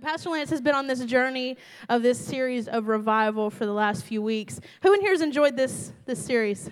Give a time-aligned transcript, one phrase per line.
[0.00, 1.56] Pastor Lance has been on this journey
[1.88, 4.60] of this series of revival for the last few weeks.
[4.82, 6.68] Who in here has enjoyed this, this series?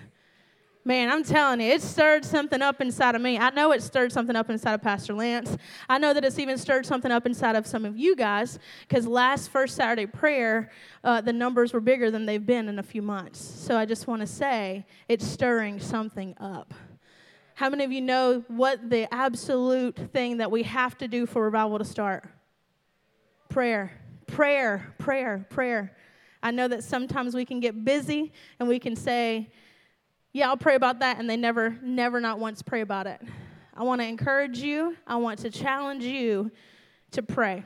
[0.83, 3.39] Man, I'm telling you, it stirred something up inside of me.
[3.39, 5.57] I know it stirred something up inside of Pastor Lance.
[5.89, 9.07] I know that it's even stirred something up inside of some of you guys because
[9.07, 10.69] last first Saturday prayer,
[11.03, 13.39] uh, the numbers were bigger than they've been in a few months.
[13.39, 16.75] So I just want to say it's stirring something up.
[17.55, 21.43] How many of you know what the absolute thing that we have to do for
[21.43, 22.29] revival to start?
[23.49, 23.91] Prayer,
[24.27, 25.95] prayer, prayer, prayer.
[26.43, 29.49] I know that sometimes we can get busy and we can say,
[30.33, 33.21] yeah, I'll pray about that, and they never, never, not once pray about it.
[33.73, 36.51] I want to encourage you, I want to challenge you
[37.11, 37.63] to pray.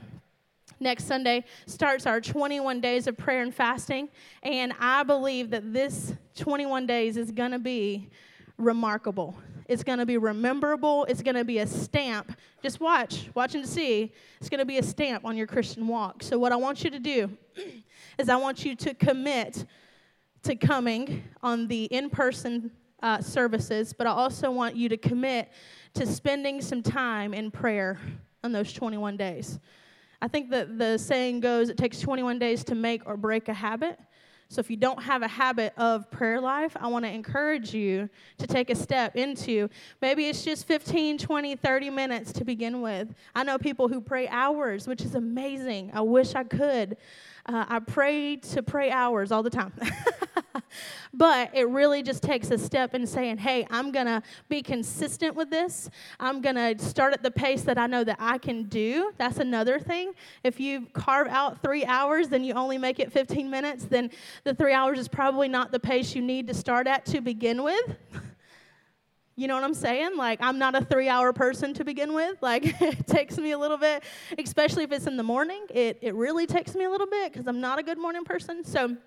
[0.80, 4.08] Next Sunday starts our 21 days of prayer and fasting,
[4.44, 8.10] and I believe that this 21 days is going to be
[8.60, 9.36] remarkable.
[9.68, 11.06] It's going to be rememberable.
[11.06, 12.36] It's going to be a stamp.
[12.62, 14.12] Just watch, watch and see.
[14.40, 16.24] It's going to be a stamp on your Christian walk.
[16.24, 17.38] So, what I want you to do
[18.18, 19.66] is, I want you to commit
[20.44, 25.52] to coming on the in person uh, services, but I also want you to commit
[25.94, 28.00] to spending some time in prayer
[28.44, 29.60] on those 21 days.
[30.22, 33.54] I think that the saying goes it takes 21 days to make or break a
[33.54, 34.00] habit.
[34.52, 38.10] So if you don't have a habit of prayer life, I want to encourage you
[38.40, 39.70] to take a step into
[40.02, 43.14] maybe it's just 15, 20, 30 minutes to begin with.
[43.36, 45.92] I know people who pray hours, which is amazing.
[45.94, 46.98] I wish I could.
[47.46, 49.72] Uh, I pray to pray hours all the time.
[51.14, 55.36] but it really just takes a step in saying, hey, I'm going to be consistent
[55.36, 55.90] with this.
[56.20, 59.12] I'm going to start at the pace that I know that I can do.
[59.18, 60.14] That's another thing.
[60.44, 64.12] If you carve out three hours, then you only make it 15 minutes, then
[64.44, 67.64] the three hours is probably not the pace you need to start at to begin
[67.64, 67.98] with.
[69.40, 70.18] You know what I'm saying?
[70.18, 72.38] Like, I'm not a three hour person to begin with.
[72.50, 74.04] Like, it takes me a little bit,
[74.38, 75.66] especially if it's in the morning.
[75.70, 78.66] It, it really takes me a little bit because I'm not a good morning person.
[78.66, 78.98] So,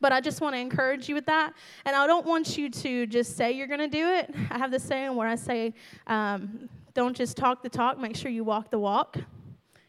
[0.00, 1.52] but I just want to encourage you with that.
[1.84, 4.34] And I don't want you to just say you're going to do it.
[4.50, 5.74] I have this saying where I say,
[6.06, 9.16] um, don't just talk the talk, make sure you walk the walk.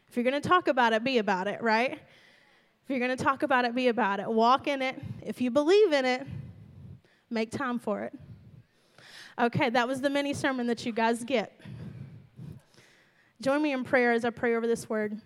[0.08, 1.92] If you're going to talk about it, be about it, right?
[1.92, 4.28] If you're going to talk about it, be about it.
[4.28, 5.00] Walk in it.
[5.22, 6.26] If you believe in it,
[7.30, 8.12] make time for it.
[9.38, 11.58] Okay, that was the mini sermon that you guys get.
[13.40, 15.20] Join me in prayer as I pray over this word.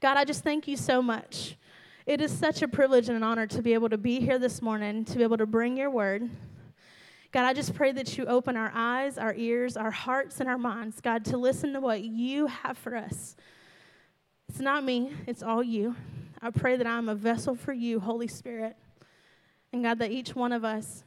[0.00, 1.56] God, I just thank you so much
[2.06, 4.60] it is such a privilege and an honor to be able to be here this
[4.60, 6.28] morning, to be able to bring your word.
[7.30, 10.58] God, I just pray that you open our eyes, our ears, our hearts, and our
[10.58, 13.36] minds, God, to listen to what you have for us.
[14.48, 15.94] It's not me, it's all you.
[16.42, 18.76] I pray that I'm a vessel for you, Holy Spirit.
[19.72, 21.04] And God, that each one of us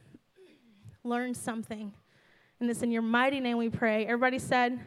[1.04, 1.92] learns something.
[2.58, 4.06] And it's in your mighty name we pray.
[4.06, 4.80] Everybody said,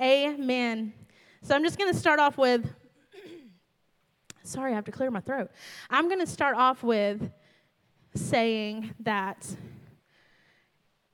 [0.00, 0.40] Amen.
[0.40, 0.92] Amen.
[1.42, 2.68] So I'm just going to start off with
[4.46, 5.50] Sorry, I have to clear my throat.
[5.90, 7.32] I'm going to start off with
[8.14, 9.44] saying that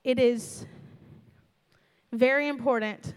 [0.03, 0.67] it is
[2.11, 3.15] very important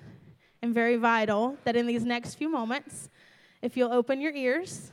[0.62, 3.10] and very vital that in these next few moments,
[3.60, 4.90] if you'll open your ears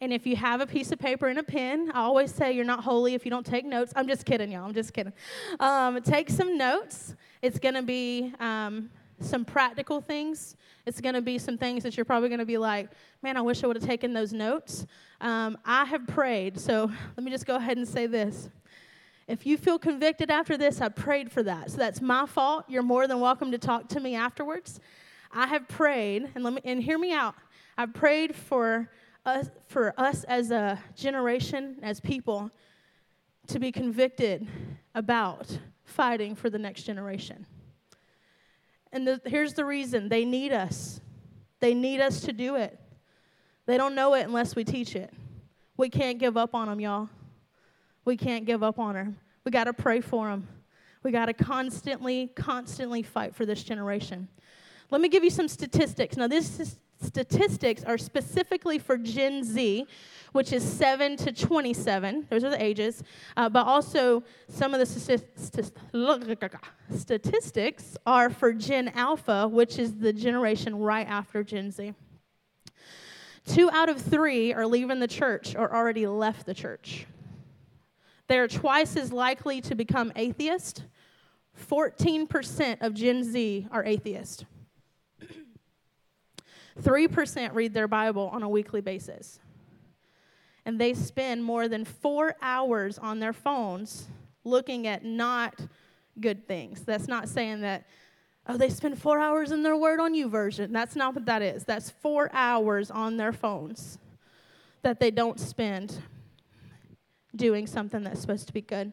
[0.00, 2.64] and if you have a piece of paper and a pen, I always say you're
[2.64, 3.92] not holy if you don't take notes.
[3.94, 4.64] I'm just kidding, y'all.
[4.64, 5.12] I'm just kidding.
[5.60, 7.14] Um, take some notes.
[7.42, 8.88] It's going to be um,
[9.24, 10.56] some practical things.
[10.86, 12.90] It's going to be some things that you're probably going to be like,
[13.22, 14.86] man, I wish I would have taken those notes.
[15.20, 16.58] Um, I have prayed.
[16.58, 18.50] So let me just go ahead and say this.
[19.28, 21.70] If you feel convicted after this, I prayed for that.
[21.70, 22.64] So that's my fault.
[22.68, 24.80] You're more than welcome to talk to me afterwards.
[25.32, 27.34] I have prayed, and let me and hear me out.
[27.78, 28.90] I've prayed for
[29.24, 32.50] us for us as a generation, as people,
[33.46, 34.46] to be convicted
[34.94, 37.46] about fighting for the next generation.
[38.92, 41.00] And the, here's the reason they need us.
[41.60, 42.78] They need us to do it.
[43.66, 45.12] They don't know it unless we teach it.
[45.76, 47.08] We can't give up on them, y'all.
[48.04, 49.16] We can't give up on them.
[49.44, 50.48] We got to pray for them.
[51.02, 54.28] We got to constantly, constantly fight for this generation.
[54.90, 56.16] Let me give you some statistics.
[56.16, 59.86] Now, these statistics are specifically for Gen Z,
[60.32, 62.26] which is 7 to 27.
[62.30, 63.02] Those are the ages.
[63.36, 64.86] Uh, but also, some of the
[66.96, 71.94] statistics are for Gen Alpha, which is the generation right after Gen Z.
[73.44, 77.06] Two out of three are leaving the church or already left the church.
[78.28, 80.84] They are twice as likely to become atheist.
[81.68, 84.46] 14% of Gen Z are atheist.
[86.80, 89.40] 3% read their Bible on a weekly basis
[90.64, 94.06] and they spend more than four hours on their phones
[94.44, 95.58] looking at not
[96.20, 96.82] good things.
[96.82, 97.86] That's not saying that
[98.48, 100.72] Oh, they spend four hours in their Word on YouVersion.
[100.72, 101.64] That's not what that is.
[101.64, 103.98] That's four hours on their phones
[104.82, 106.02] that they don't spend
[107.36, 108.92] doing something that's supposed to be good.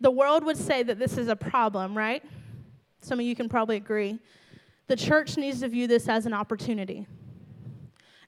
[0.00, 2.24] The world would say that this is a problem, right?
[3.02, 4.18] Some of you can probably agree.
[4.90, 7.06] The church needs to view this as an opportunity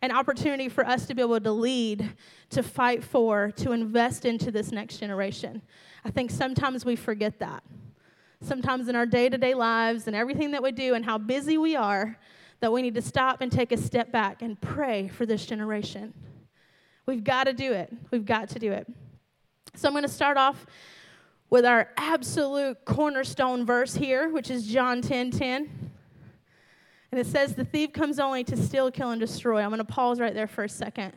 [0.00, 2.14] an opportunity for us to be able to lead,
[2.50, 5.60] to fight for, to invest into this next generation.
[6.04, 7.64] I think sometimes we forget that.
[8.40, 11.58] Sometimes in our day to day lives and everything that we do and how busy
[11.58, 12.16] we are,
[12.60, 16.14] that we need to stop and take a step back and pray for this generation.
[17.06, 17.92] We've got to do it.
[18.12, 18.86] We've got to do it.
[19.74, 20.64] So I'm going to start off
[21.50, 25.81] with our absolute cornerstone verse here, which is John 10 10.
[27.12, 29.60] And it says, The thief comes only to steal, kill, and destroy.
[29.60, 31.12] I'm going to pause right there for a second.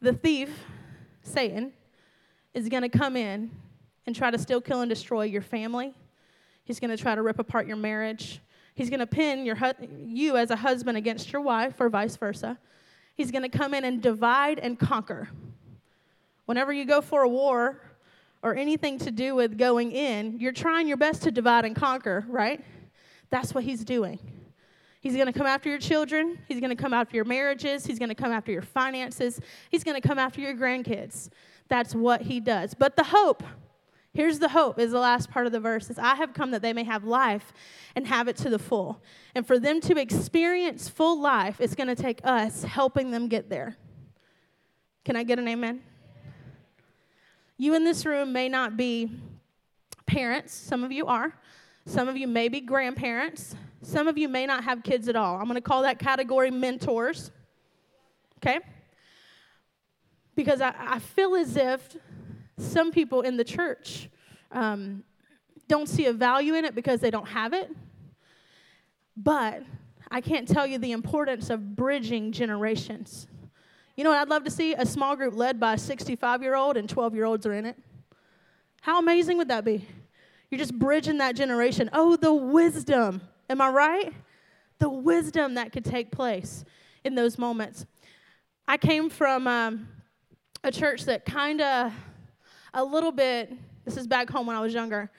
[0.00, 0.64] The thief,
[1.22, 1.72] Satan,
[2.52, 3.50] is going to come in
[4.06, 5.94] and try to steal, kill, and destroy your family.
[6.64, 8.40] He's going to try to rip apart your marriage.
[8.74, 12.16] He's going to pin your hu- you as a husband against your wife, or vice
[12.16, 12.58] versa.
[13.14, 15.28] He's going to come in and divide and conquer.
[16.46, 17.80] Whenever you go for a war
[18.42, 22.24] or anything to do with going in, you're trying your best to divide and conquer,
[22.28, 22.62] right?
[23.32, 24.18] That's what he's doing.
[25.00, 26.38] He's going to come after your children.
[26.46, 27.86] He's going to come after your marriages.
[27.86, 29.40] He's going to come after your finances.
[29.70, 31.30] He's going to come after your grandkids.
[31.68, 32.74] That's what he does.
[32.74, 33.42] But the hope,
[34.12, 36.60] here's the hope, is the last part of the verse is I have come that
[36.60, 37.54] they may have life
[37.96, 39.02] and have it to the full.
[39.34, 43.48] And for them to experience full life, it's going to take us helping them get
[43.48, 43.78] there.
[45.06, 45.80] Can I get an amen?
[47.56, 49.10] You in this room may not be
[50.06, 51.34] parents, some of you are.
[51.84, 53.56] Some of you may be grandparents.
[53.82, 55.36] Some of you may not have kids at all.
[55.36, 57.30] I'm going to call that category mentors.
[58.38, 58.60] Okay?
[60.36, 61.96] Because I, I feel as if
[62.56, 64.08] some people in the church
[64.52, 65.02] um,
[65.68, 67.70] don't see a value in it because they don't have it.
[69.16, 69.62] But
[70.10, 73.26] I can't tell you the importance of bridging generations.
[73.96, 74.74] You know what I'd love to see?
[74.74, 77.66] A small group led by a 65 year old and 12 year olds are in
[77.66, 77.76] it.
[78.80, 79.86] How amazing would that be?
[80.52, 81.90] You're just bridging that generation.
[81.92, 83.22] Oh, the wisdom.
[83.50, 84.12] Am I right?
[84.78, 86.64] The wisdom that could take place
[87.04, 87.86] in those moments.
[88.68, 89.88] I came from um,
[90.62, 91.92] a church that kind of,
[92.74, 93.52] a little bit,
[93.84, 95.10] this is back home when I was younger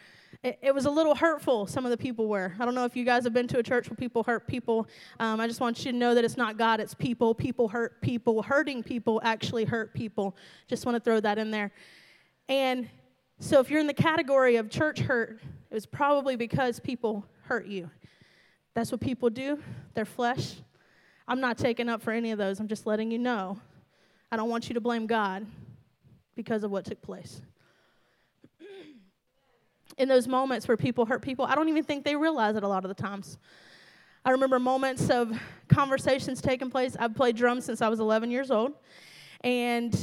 [0.43, 2.53] it, it, was a little hurtful, some of the people were.
[2.59, 4.87] I don't know if you guys have been to a church where people hurt people.
[5.19, 7.33] Um, I just want you to know that it's not God, it's people.
[7.33, 8.43] People hurt people.
[8.43, 10.35] Hurting people actually hurt people.
[10.67, 11.71] Just want to throw that in there.
[12.49, 12.89] And
[13.43, 17.67] so if you're in the category of church hurt, it was probably because people hurt
[17.67, 17.89] you.
[18.73, 19.59] That's what people do,
[19.95, 20.55] their flesh.
[21.27, 22.61] I'm not taking up for any of those.
[22.61, 23.59] I'm just letting you know.
[24.31, 25.45] I don't want you to blame God
[26.37, 27.41] because of what took place
[29.97, 32.67] in those moments where people hurt people, I don't even think they realize it a
[32.67, 33.37] lot of the times.
[34.23, 35.37] I remember moments of
[35.67, 36.95] conversations taking place.
[36.97, 38.71] I've played drums since I was 11 years old.
[39.41, 39.93] And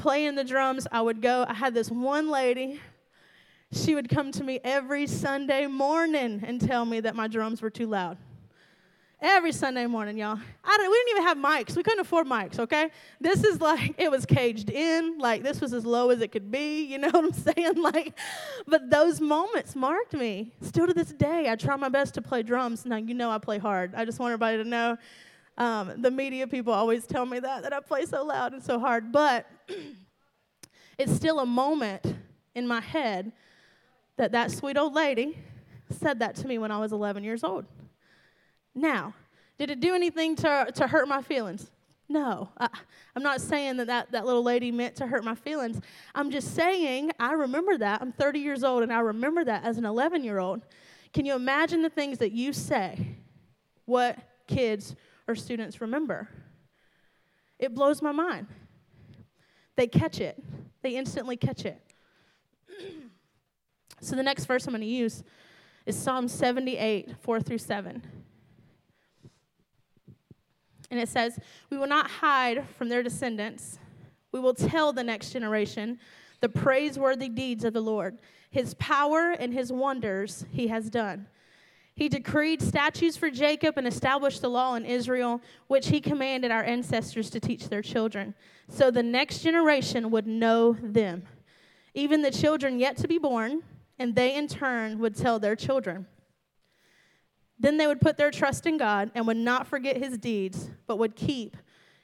[0.00, 1.44] playing the drums, I would go.
[1.46, 2.80] I had this one lady,
[3.72, 7.70] she would come to me every Sunday morning and tell me that my drums were
[7.70, 8.16] too loud.
[9.22, 10.38] Every Sunday morning, y'all.
[10.64, 11.76] I don't, we didn't even have mics.
[11.76, 12.88] We couldn't afford mics, okay?
[13.20, 15.18] This is like, it was caged in.
[15.18, 16.84] Like, this was as low as it could be.
[16.84, 17.82] You know what I'm saying?
[17.82, 18.18] Like,
[18.66, 20.54] but those moments marked me.
[20.62, 22.86] Still to this day, I try my best to play drums.
[22.86, 23.94] Now, you know I play hard.
[23.94, 24.96] I just want everybody to know.
[25.60, 28.78] Um, the media people always tell me that, that I play so loud and so
[28.78, 29.12] hard.
[29.12, 29.46] But
[30.98, 32.16] it's still a moment
[32.54, 33.30] in my head
[34.16, 35.36] that that sweet old lady
[35.90, 37.66] said that to me when I was 11 years old.
[38.74, 39.12] Now,
[39.58, 41.70] did it do anything to, to hurt my feelings?
[42.08, 42.48] No.
[42.56, 42.70] I,
[43.14, 45.78] am not saying that, that that little lady meant to hurt my feelings.
[46.14, 48.00] I'm just saying I remember that.
[48.00, 50.62] I'm 30 years old and I remember that as an 11 year old.
[51.12, 53.18] Can you imagine the things that you say,
[53.84, 54.96] what kids
[55.30, 56.28] or students remember?
[57.58, 58.48] It blows my mind.
[59.76, 60.42] They catch it,
[60.82, 61.80] they instantly catch it.
[64.00, 65.22] so the next verse I'm going to use
[65.86, 68.02] is Psalm 78, 4 through 7.
[70.90, 71.38] And it says,
[71.70, 73.78] We will not hide from their descendants.
[74.32, 75.98] We will tell the next generation
[76.40, 78.18] the praiseworthy deeds of the Lord,
[78.50, 81.26] his power and his wonders he has done.
[82.00, 86.64] He decreed statutes for Jacob and established the law in Israel, which he commanded our
[86.64, 88.34] ancestors to teach their children,
[88.70, 91.24] so the next generation would know them,
[91.92, 93.62] even the children yet to be born,
[93.98, 96.06] and they in turn would tell their children.
[97.58, 100.96] Then they would put their trust in God and would not forget his deeds, but
[100.96, 101.54] would keep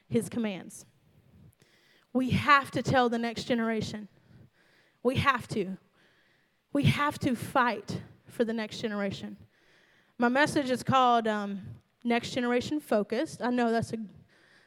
[0.07, 0.85] his commands.
[2.13, 4.09] We have to tell the next generation.
[5.01, 5.75] We have to.
[6.71, 9.37] We have to fight for the next generation.
[10.19, 11.61] My message is called um,
[12.03, 13.39] Next Generation Focused.
[13.39, 13.97] I know that's a,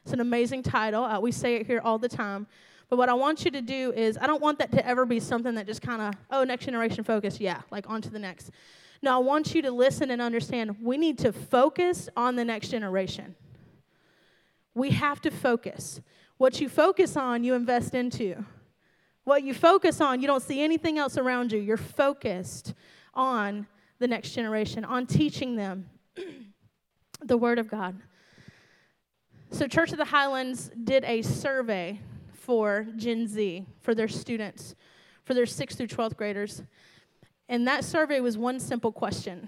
[0.01, 1.03] it's an amazing title.
[1.03, 2.47] Uh, we say it here all the time.
[2.89, 5.19] But what I want you to do is, I don't want that to ever be
[5.19, 8.51] something that just kind of, oh, next generation focused, yeah, like on to the next.
[9.01, 12.69] No, I want you to listen and understand we need to focus on the next
[12.69, 13.35] generation.
[14.73, 15.99] We have to focus.
[16.37, 18.45] What you focus on, you invest into.
[19.25, 21.59] What you focus on, you don't see anything else around you.
[21.59, 22.73] You're focused
[23.13, 23.67] on
[24.01, 25.89] the next generation, on teaching them
[27.21, 28.01] the Word of God.
[29.51, 31.99] So, Church of the Highlands did a survey
[32.33, 34.75] for Gen Z, for their students,
[35.23, 36.63] for their 6th through 12th graders.
[37.47, 39.47] And that survey was one simple question.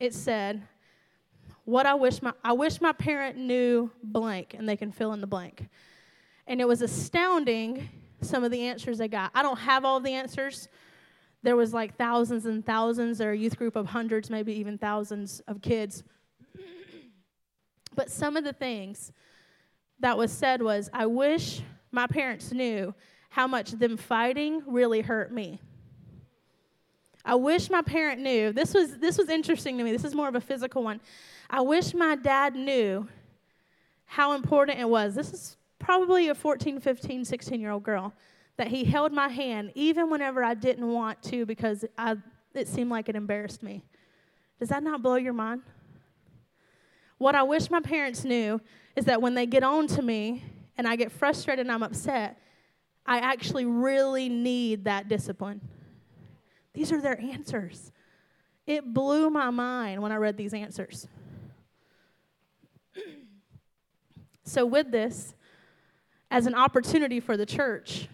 [0.00, 0.62] It said,
[1.64, 5.20] what I wish my I wish my parent knew blank and they can fill in
[5.20, 5.68] the blank.
[6.46, 7.88] And it was astounding
[8.20, 9.30] some of the answers they got.
[9.34, 10.68] I don't have all the answers.
[11.44, 15.40] There was like thousands and thousands or a youth group of hundreds, maybe even thousands
[15.46, 16.02] of kids.
[17.94, 19.12] but some of the things
[20.00, 21.60] that was said was I wish
[21.92, 22.94] my parents knew
[23.28, 25.60] how much them fighting really hurt me.
[27.26, 28.50] I wish my parent knew.
[28.50, 29.92] This was this was interesting to me.
[29.92, 30.98] This is more of a physical one.
[31.50, 33.06] I wish my dad knew
[34.06, 35.14] how important it was.
[35.14, 38.14] This is probably a 14, 15, 16 year old girl
[38.56, 42.16] that he held my hand even whenever I didn't want to because I,
[42.54, 43.84] it seemed like it embarrassed me.
[44.60, 45.62] Does that not blow your mind?
[47.18, 48.60] What I wish my parents knew
[48.96, 50.44] is that when they get on to me
[50.76, 52.38] and I get frustrated and I'm upset,
[53.06, 55.60] I actually really need that discipline.
[56.72, 57.92] These are their answers.
[58.66, 61.06] It blew my mind when I read these answers.
[64.44, 65.34] so, with this,
[66.30, 68.08] as an opportunity for the church,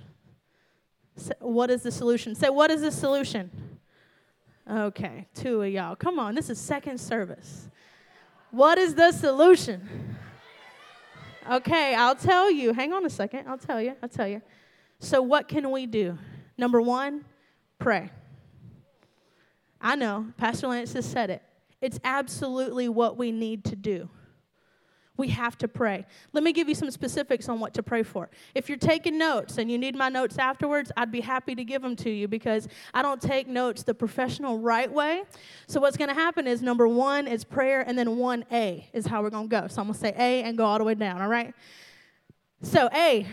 [1.41, 2.35] what is the solution?
[2.35, 3.51] Say, what is the solution?
[4.71, 5.97] Okay, two of y'all.
[5.97, 7.69] Come on, this is second service.
[8.51, 10.17] What is the solution?
[11.51, 12.73] Okay, I'll tell you.
[12.73, 13.49] Hang on a second.
[13.49, 13.97] I'll tell you.
[14.03, 14.43] I'll tell you.
[14.99, 16.19] So, what can we do?
[16.59, 17.25] Number one,
[17.79, 18.11] pray.
[19.81, 21.43] I know, Pastor Lance has said it.
[21.81, 24.11] It's absolutely what we need to do.
[25.21, 26.07] We have to pray.
[26.33, 28.31] Let me give you some specifics on what to pray for.
[28.55, 31.83] If you're taking notes and you need my notes afterwards, I'd be happy to give
[31.83, 35.25] them to you because I don't take notes the professional right way.
[35.67, 39.23] So, what's going to happen is number one is prayer, and then 1A is how
[39.23, 39.69] we're going to go.
[39.69, 41.53] So, I'm going to say A and go all the way down, all right?
[42.63, 43.27] So, A,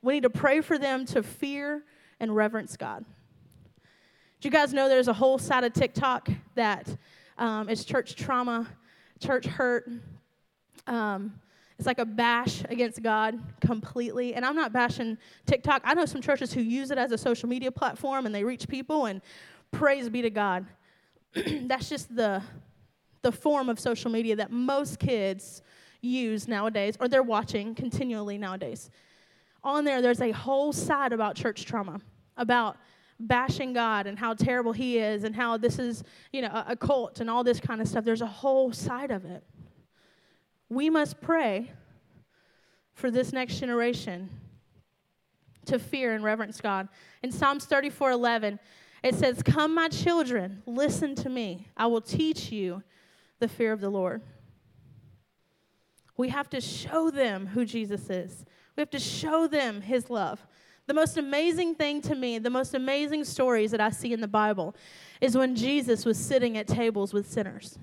[0.00, 1.82] we need to pray for them to fear
[2.20, 3.04] and reverence God.
[4.40, 6.88] Do you guys know there's a whole side of TikTok that
[7.36, 8.66] um, is church trauma,
[9.20, 9.90] church hurt?
[10.86, 11.40] Um,
[11.78, 14.34] it's like a bash against God completely.
[14.34, 15.82] And I'm not bashing TikTok.
[15.84, 18.68] I know some churches who use it as a social media platform and they reach
[18.68, 19.20] people, and
[19.72, 20.66] praise be to God.
[21.34, 22.42] That's just the,
[23.22, 25.62] the form of social media that most kids
[26.00, 28.90] use nowadays, or they're watching continually nowadays.
[29.64, 32.00] On there, there's a whole side about church trauma,
[32.36, 32.76] about
[33.18, 36.76] bashing God and how terrible He is and how this is, you know, a, a
[36.76, 38.04] cult and all this kind of stuff.
[38.04, 39.42] There's a whole side of it.
[40.72, 41.70] We must pray
[42.94, 44.30] for this next generation
[45.66, 46.88] to fear and reverence God.
[47.22, 48.58] In Psalms 34 11,
[49.02, 51.68] it says, Come, my children, listen to me.
[51.76, 52.82] I will teach you
[53.38, 54.22] the fear of the Lord.
[56.16, 58.42] We have to show them who Jesus is.
[58.74, 60.46] We have to show them his love.
[60.86, 64.28] The most amazing thing to me, the most amazing stories that I see in the
[64.28, 64.74] Bible,
[65.20, 67.78] is when Jesus was sitting at tables with sinners.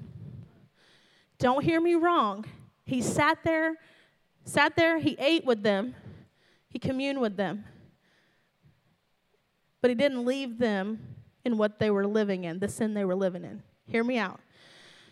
[1.38, 2.46] Don't hear me wrong.
[2.90, 3.76] He sat there,
[4.46, 5.94] sat there, he ate with them,
[6.70, 7.64] he communed with them.
[9.80, 11.00] But he didn't leave them
[11.46, 13.62] in what they were living in, the sin they were living in.
[13.86, 14.40] Hear me out.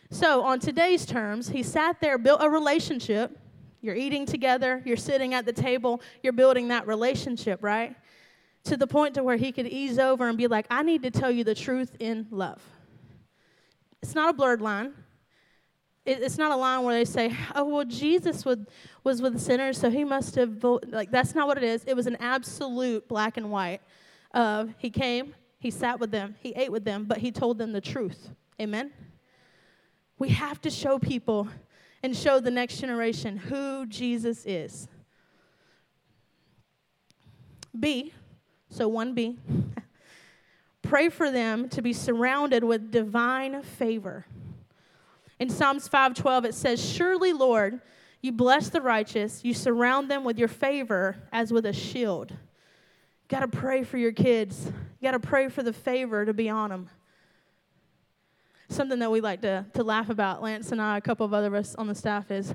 [0.09, 3.37] So, on today's terms, he sat there, built a relationship
[3.81, 7.95] you're eating together, you're sitting at the table, you're building that relationship, right?
[8.63, 11.11] To the point to where he could ease over and be like, I need to
[11.11, 12.59] tell you the truth in love.
[14.01, 14.93] It's not a blurred line.
[16.07, 18.67] It's not a line where they say, oh, well, Jesus would,
[19.03, 21.83] was with sinners, so he must have, like, that's not what it is.
[21.85, 23.81] It was an absolute black and white
[24.33, 27.73] of he came, he sat with them, he ate with them, but he told them
[27.73, 28.29] the truth.
[28.61, 28.91] Amen?
[30.17, 31.49] We have to show people
[32.01, 34.87] and show the next generation who Jesus is.
[37.77, 38.13] B,
[38.69, 39.37] so 1B,
[40.81, 44.25] pray for them to be surrounded with divine favor.
[45.39, 47.81] In Psalms 5:12 it says, "Surely, Lord,
[48.21, 52.33] you bless the righteous, you surround them with your favor as with a shield."
[53.27, 54.65] Got to pray for your kids.
[54.99, 56.89] You got to pray for the favor to be on them.
[58.69, 61.55] Something that we like to, to laugh about, Lance and I, a couple of other
[61.55, 62.53] us on the staff, is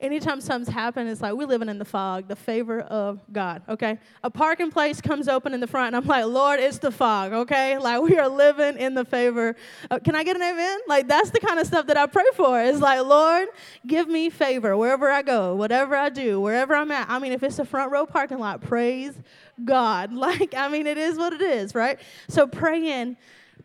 [0.00, 3.98] anytime something's happened, it's like we're living in the fog, the favor of God, okay?
[4.22, 7.32] A parking place comes open in the front, and I'm like, Lord, it's the fog,
[7.32, 7.78] okay?
[7.78, 9.56] Like we are living in the favor.
[9.90, 10.80] Of, can I get an amen?
[10.86, 12.60] Like that's the kind of stuff that I pray for.
[12.60, 13.48] It's like, Lord,
[13.86, 17.08] give me favor wherever I go, whatever I do, wherever I'm at.
[17.08, 19.14] I mean, if it's a front row parking lot, praise
[19.64, 20.12] God.
[20.24, 22.00] Like, I mean, it is what it is, right?
[22.28, 23.18] So praying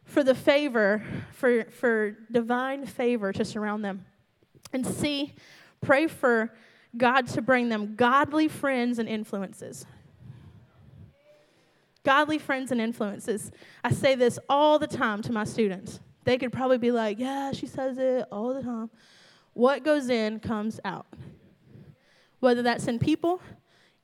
[0.10, 4.06] for the favor, for, for divine favor to surround them.
[4.74, 5.36] And see,
[5.82, 6.51] pray for
[6.98, 9.86] God to bring them godly friends and influences.
[12.04, 13.51] Godly friends and influences.
[13.84, 16.00] I say this all the time to my students.
[16.24, 18.89] They could probably be like, yeah, she says it all the time.
[19.54, 21.06] What goes in comes out.
[22.39, 23.42] Whether that's in people,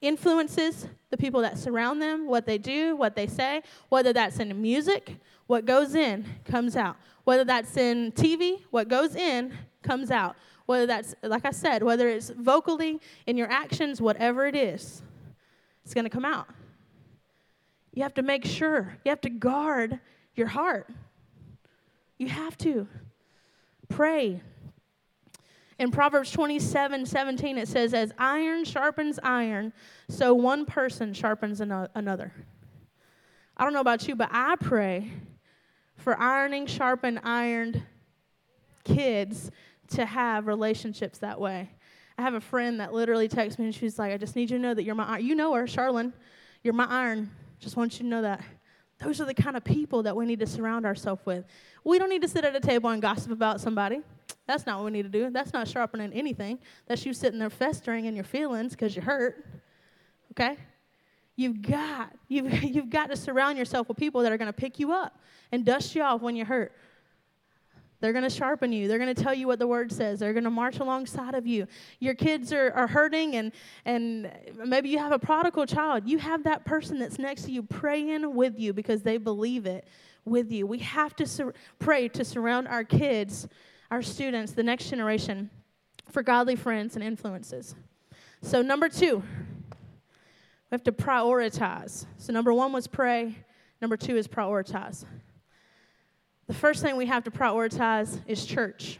[0.01, 4.61] influences, the people that surround them, what they do, what they say, whether that's in
[4.61, 6.97] music, what goes in comes out.
[7.23, 10.35] Whether that's in TV, what goes in comes out.
[10.65, 15.03] Whether that's, like I said, whether it's vocally, in your actions, whatever it is,
[15.83, 16.47] it's going to come out.
[17.93, 19.99] You have to make sure, you have to guard
[20.35, 20.89] your heart.
[22.17, 22.87] You have to.
[23.89, 24.41] Pray.
[25.77, 29.73] In Proverbs 27 17, it says, As iron sharpens iron,
[30.09, 32.33] so one person sharpens another.
[33.57, 35.11] I don't know about you, but I pray
[35.95, 37.81] for ironing sharpened ironed
[38.83, 39.51] kids
[39.89, 41.69] to have relationships that way.
[42.17, 44.57] I have a friend that literally texts me and she's like, I just need you
[44.57, 45.25] to know that you're my iron.
[45.25, 46.13] You know her, Charlene.
[46.63, 47.29] You're my iron.
[47.59, 48.41] Just want you to know that.
[48.99, 51.45] Those are the kind of people that we need to surround ourselves with.
[51.83, 53.99] We don't need to sit at a table and gossip about somebody.
[54.47, 55.29] That's not what we need to do.
[55.29, 56.59] That's not sharpening anything.
[56.87, 59.45] That's you sitting there festering in your feelings because you're hurt.
[60.31, 60.57] Okay?
[61.35, 64.79] You've got, you've, you've got to surround yourself with people that are going to pick
[64.79, 65.19] you up
[65.51, 66.73] and dust you off when you're hurt.
[68.01, 68.87] They're going to sharpen you.
[68.87, 70.19] They're going to tell you what the word says.
[70.19, 71.65] They're going to march alongside of you.
[71.99, 73.51] Your kids are, are hurting, and,
[73.85, 74.31] and
[74.63, 76.07] maybe you have a prodigal child.
[76.07, 79.87] You have that person that's next to you praying with you because they believe it
[80.25, 80.67] with you.
[80.67, 83.47] We have to sur- pray to surround our kids,
[83.91, 85.49] our students, the next generation,
[86.09, 87.75] for godly friends and influences.
[88.41, 89.23] So, number two,
[90.69, 92.05] we have to prioritize.
[92.17, 93.35] So, number one was pray,
[93.81, 95.05] number two is prioritize.
[96.47, 98.99] The first thing we have to prioritize is church.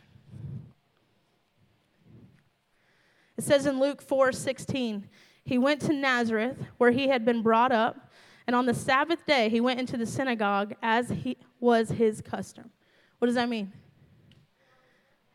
[3.38, 5.08] It says in Luke 4 16,
[5.44, 8.12] he went to Nazareth, where he had been brought up,
[8.48, 12.72] and on the Sabbath day he went into the synagogue as he was his custom.
[13.20, 13.74] What does that mean?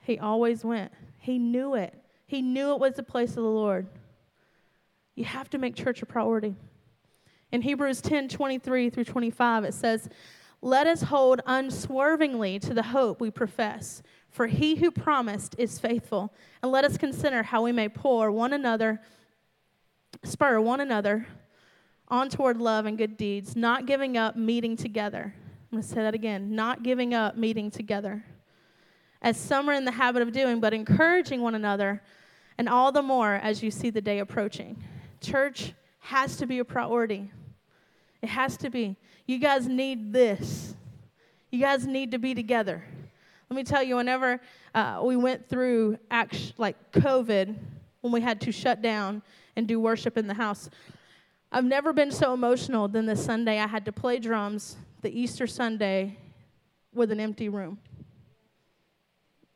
[0.02, 0.92] He always went.
[1.18, 1.94] He knew it.
[2.26, 3.86] He knew it was the place of the Lord.
[5.14, 6.54] You have to make church a priority.
[7.52, 10.08] In Hebrews 10 23 through 25, it says,
[10.62, 16.34] let us hold unswervingly to the hope we profess, for he who promised is faithful.
[16.62, 19.00] And let us consider how we may pour one another,
[20.22, 21.26] spur one another
[22.08, 25.34] on toward love and good deeds, not giving up meeting together.
[25.72, 28.24] I'm going to say that again not giving up meeting together,
[29.22, 32.02] as some are in the habit of doing, but encouraging one another,
[32.58, 34.82] and all the more as you see the day approaching.
[35.20, 37.30] Church has to be a priority.
[38.22, 38.96] It has to be.
[39.26, 40.74] You guys need this.
[41.50, 42.84] You guys need to be together.
[43.48, 44.40] Let me tell you, whenever
[44.74, 47.56] uh, we went through act- like COVID,
[48.00, 49.22] when we had to shut down
[49.56, 50.70] and do worship in the house,
[51.52, 55.48] I've never been so emotional than the Sunday I had to play drums, the Easter
[55.48, 56.16] Sunday,
[56.94, 57.78] with an empty room.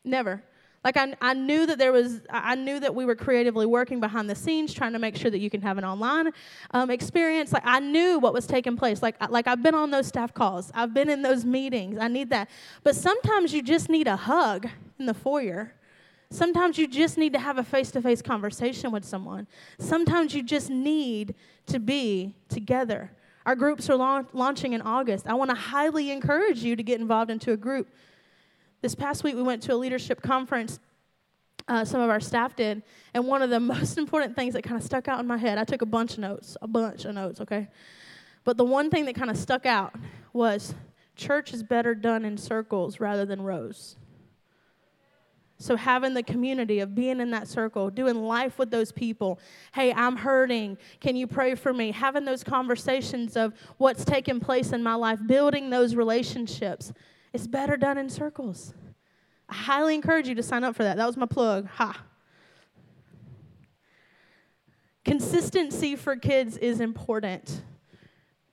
[0.03, 0.43] Never.
[0.85, 4.29] Like I, I knew that there was, I knew that we were creatively working behind
[4.29, 6.31] the scenes, trying to make sure that you can have an online
[6.71, 7.51] um, experience.
[7.51, 9.01] Like I knew what was taking place.
[9.01, 10.71] Like, like I've been on those staff calls.
[10.75, 11.97] I've been in those meetings.
[11.99, 12.51] I need that.
[12.83, 14.67] But sometimes you just need a hug
[14.99, 15.73] in the foyer.
[16.29, 19.47] Sometimes you just need to have a face to face conversation with someone.
[19.79, 21.33] Sometimes you just need
[21.65, 23.11] to be together.
[23.47, 25.25] Our groups are la- launching in August.
[25.25, 27.87] I want to highly encourage you to get involved into a group.
[28.81, 30.79] This past week, we went to a leadership conference.
[31.67, 32.83] Uh, some of our staff did.
[33.13, 35.57] And one of the most important things that kind of stuck out in my head,
[35.57, 37.67] I took a bunch of notes, a bunch of notes, okay?
[38.43, 39.95] But the one thing that kind of stuck out
[40.33, 40.75] was
[41.15, 43.97] church is better done in circles rather than rows.
[45.57, 49.39] So, having the community of being in that circle, doing life with those people.
[49.73, 50.77] Hey, I'm hurting.
[50.99, 51.91] Can you pray for me?
[51.91, 56.91] Having those conversations of what's taking place in my life, building those relationships.
[57.35, 58.73] It's better done in circles.
[59.49, 60.95] I highly encourage you to sign up for that.
[60.95, 61.67] That was my plug.
[61.67, 62.01] Ha.
[65.03, 67.61] Consistency for kids is important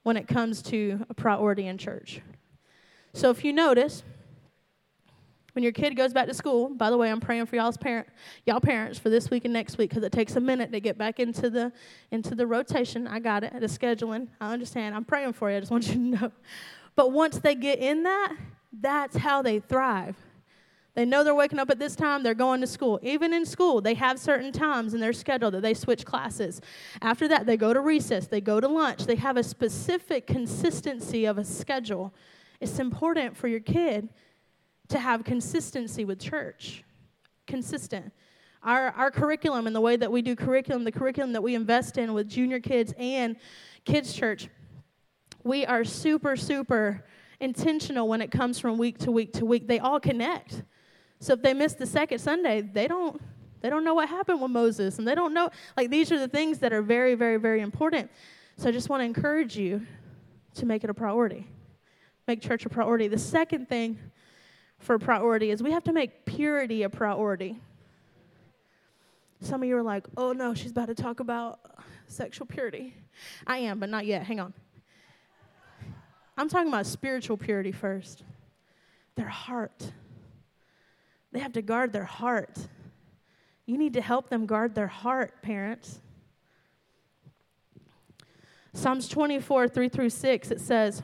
[0.03, 2.23] when it comes to a priority in church.
[3.14, 4.03] So if you notice,
[5.53, 8.09] When your kid goes back to school, by the way, I'm praying for y'all's parent,
[8.47, 10.97] y'all parents for this week and next week because it takes a minute to get
[10.97, 11.73] back into the
[12.11, 13.07] into the rotation.
[13.07, 14.29] I got it, the scheduling.
[14.40, 14.95] I understand.
[14.95, 15.59] I'm praying for you.
[15.59, 16.33] I just want you to know.
[16.97, 18.35] But once they get in that,
[18.73, 20.17] that's how they thrive.
[20.95, 23.01] They know they're waking up at this time, they're going to school.
[23.03, 26.61] Even in school, they have certain times in their schedule that they switch classes.
[27.01, 29.07] After that, they go to recess, they go to lunch.
[29.07, 32.13] They have a specific consistency of a schedule.
[32.61, 34.11] It's important for your kid
[34.89, 36.85] to have consistency with church.
[37.47, 38.13] Consistent.
[38.63, 41.97] Our, our curriculum and the way that we do curriculum, the curriculum that we invest
[41.97, 43.37] in with junior kids and
[43.87, 44.49] kids' church,
[45.43, 47.05] we are super, super
[47.43, 49.67] intentional when it comes from week to week to week.
[49.67, 50.63] They all connect.
[51.19, 53.21] So if they miss the second Sunday, they don't
[53.61, 56.29] they don't know what happened with Moses and they don't know like these are the
[56.29, 58.11] things that are very very very important.
[58.57, 59.87] So I just want to encourage you
[60.55, 61.47] to make it a priority.
[62.27, 63.09] Make church a priority.
[63.09, 63.99] The second thing
[64.79, 67.61] for priority is we have to make purity a priority.
[69.41, 71.59] Some of you are like, "Oh no, she's about to talk about
[72.07, 72.95] sexual purity."
[73.47, 74.23] I am, but not yet.
[74.25, 74.55] Hang on.
[76.37, 78.25] I'm talking about spiritual purity first.
[79.16, 79.92] Their heart.
[81.33, 82.59] They have to guard their heart.
[83.66, 86.01] You need to help them guard their heart, parents.
[88.75, 91.03] Psalms 24, 3 through 6, it says,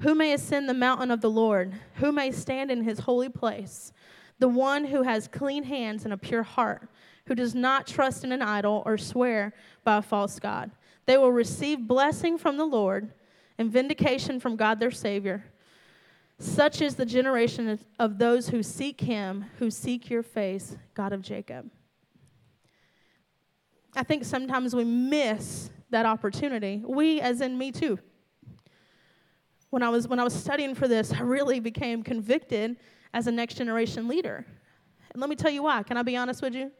[0.00, 1.72] Who may ascend the mountain of the Lord?
[1.96, 3.92] Who may stand in his holy place?
[4.40, 6.88] The one who has clean hands and a pure heart,
[7.26, 9.54] who does not trust in an idol or swear
[9.84, 10.72] by a false God.
[11.06, 13.12] They will receive blessing from the Lord
[13.58, 15.44] and vindication from God their Savior.
[16.38, 21.22] Such is the generation of those who seek him, who seek your face, God of
[21.22, 21.70] Jacob.
[23.96, 26.82] I think sometimes we miss that opportunity.
[26.84, 27.98] We, as in me too.
[29.70, 32.76] When I was when I was studying for this, I really became convicted
[33.12, 34.44] as a next generation leader.
[35.12, 35.82] And let me tell you why.
[35.84, 36.70] Can I be honest with you?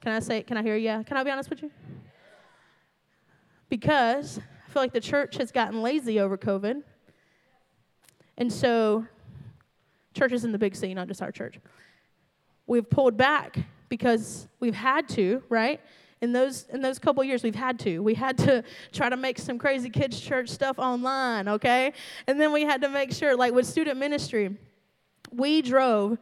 [0.00, 1.04] Can I say, can I hear you?
[1.04, 1.70] Can I be honest with you?
[3.68, 6.84] Because I feel like the church has gotten lazy over COVID.
[8.38, 9.04] And so,
[10.14, 11.58] churches in the big C, not just our church,
[12.68, 15.80] we've pulled back because we've had to, right?
[16.20, 17.98] In those in those couple years, we've had to.
[17.98, 21.92] We had to try to make some crazy kids church stuff online, okay?
[22.28, 24.56] And then we had to make sure, like with student ministry,
[25.32, 26.16] we drove.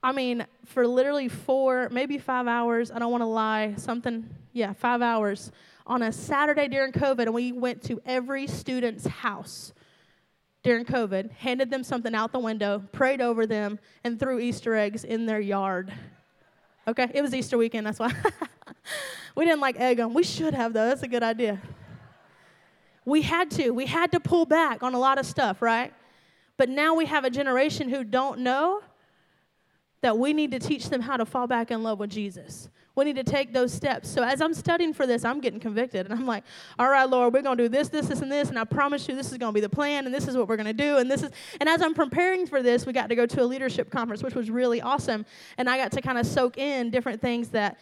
[0.00, 2.92] I mean, for literally four, maybe five hours.
[2.92, 3.74] I don't want to lie.
[3.78, 5.50] Something, yeah, five hours
[5.86, 9.72] on a Saturday during COVID, and we went to every student's house
[10.62, 15.04] during COVID, handed them something out the window, prayed over them, and threw Easter eggs
[15.04, 15.92] in their yard.
[16.88, 18.12] Okay, it was Easter weekend, that's why.
[19.36, 20.12] we didn't like egg them.
[20.12, 20.88] We should have, though.
[20.88, 21.60] That's a good idea.
[23.04, 23.70] We had to.
[23.70, 25.94] We had to pull back on a lot of stuff, right?
[26.56, 28.82] But now we have a generation who don't know
[30.06, 32.68] that we need to teach them how to fall back in love with Jesus.
[32.94, 34.08] We need to take those steps.
[34.08, 36.06] So as I'm studying for this, I'm getting convicted.
[36.06, 36.44] And I'm like,
[36.78, 38.48] all right, Lord, we're going to do this, this, this, and this.
[38.48, 40.06] And I promise you, this is going to be the plan.
[40.06, 40.98] And this is what we're going to do.
[40.98, 43.44] And this is, and as I'm preparing for this, we got to go to a
[43.44, 45.26] leadership conference, which was really awesome.
[45.58, 47.80] And I got to kind of soak in different things that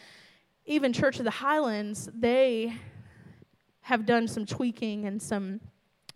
[0.65, 2.75] even Church of the Highlands, they
[3.83, 5.61] have done some tweaking and some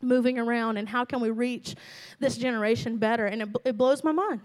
[0.01, 0.79] moving around.
[0.79, 1.77] And how can we reach
[2.19, 3.27] this generation better?
[3.27, 4.41] And it, it blows my mind.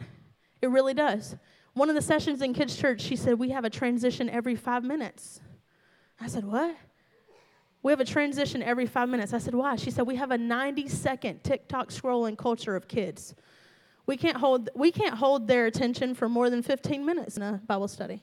[0.63, 1.35] It really does.
[1.73, 4.83] One of the sessions in kids' church, she said, We have a transition every five
[4.83, 5.41] minutes.
[6.19, 6.75] I said, What?
[7.81, 9.33] We have a transition every five minutes.
[9.33, 9.75] I said, Why?
[9.75, 13.33] She said, We have a 90 second TikTok scrolling culture of kids.
[14.05, 17.61] We can't hold, we can't hold their attention for more than 15 minutes in a
[17.65, 18.21] Bible study.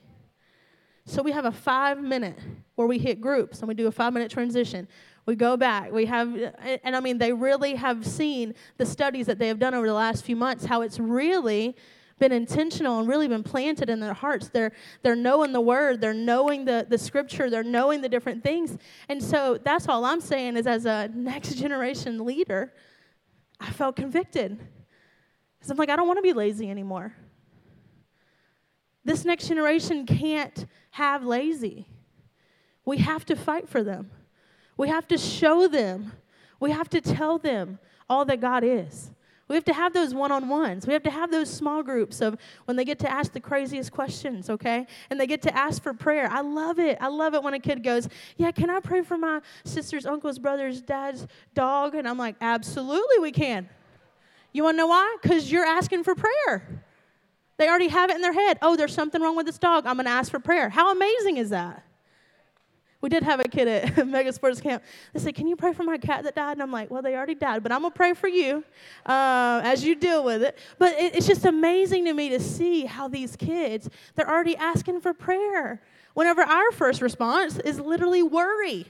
[1.05, 2.37] So we have a five minute
[2.75, 4.87] where we hit groups and we do a five minute transition.
[5.25, 5.91] We go back.
[5.91, 6.35] We have,
[6.83, 9.93] and I mean, they really have seen the studies that they have done over the
[9.93, 11.75] last few months, how it's really
[12.21, 14.47] been intentional and really been planted in their hearts.
[14.47, 18.77] They're, they're knowing the word, they're knowing the, the scripture, they're knowing the different things.
[19.09, 22.73] And so that's all I'm saying is as a next generation leader,
[23.59, 24.59] I felt convicted.
[25.57, 27.15] Because I'm like, I don't want to be lazy anymore.
[29.03, 31.87] This next generation can't have lazy.
[32.85, 34.11] We have to fight for them.
[34.77, 36.11] We have to show them.
[36.59, 39.09] We have to tell them all that God is.
[39.51, 40.87] We have to have those one on ones.
[40.87, 43.91] We have to have those small groups of when they get to ask the craziest
[43.91, 44.87] questions, okay?
[45.09, 46.29] And they get to ask for prayer.
[46.31, 46.97] I love it.
[47.01, 50.39] I love it when a kid goes, Yeah, can I pray for my sister's, uncle's,
[50.39, 51.95] brother's, dad's dog?
[51.95, 53.67] And I'm like, Absolutely, we can.
[54.53, 55.17] You wanna know why?
[55.21, 56.85] Because you're asking for prayer.
[57.57, 58.57] They already have it in their head.
[58.61, 59.85] Oh, there's something wrong with this dog.
[59.85, 60.69] I'm gonna ask for prayer.
[60.69, 61.83] How amazing is that?
[63.01, 64.83] We did have a kid at Mega Sports Camp.
[65.11, 66.53] They said, Can you pray for my cat that died?
[66.53, 68.63] And I'm like, Well, they already died, but I'm going to pray for you
[69.05, 70.57] uh, as you deal with it.
[70.77, 75.01] But it, it's just amazing to me to see how these kids, they're already asking
[75.01, 75.81] for prayer.
[76.13, 78.85] Whenever our first response is literally worry